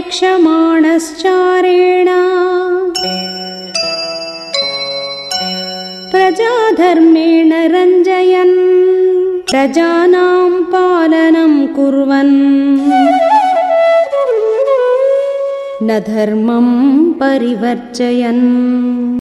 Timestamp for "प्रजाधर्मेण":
6.10-7.52